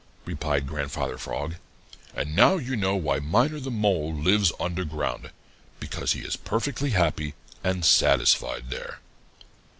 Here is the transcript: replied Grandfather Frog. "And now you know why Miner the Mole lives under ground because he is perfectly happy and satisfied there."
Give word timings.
replied 0.25 0.65
Grandfather 0.65 1.15
Frog. 1.15 1.57
"And 2.15 2.35
now 2.35 2.55
you 2.57 2.75
know 2.75 2.95
why 2.95 3.19
Miner 3.19 3.59
the 3.59 3.69
Mole 3.69 4.11
lives 4.15 4.51
under 4.59 4.83
ground 4.83 5.29
because 5.79 6.13
he 6.13 6.21
is 6.21 6.35
perfectly 6.35 6.89
happy 6.89 7.35
and 7.63 7.85
satisfied 7.85 8.71
there." 8.71 8.97